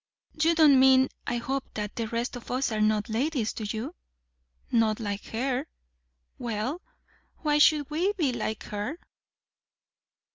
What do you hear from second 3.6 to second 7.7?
you?" "Not like her." "Well, why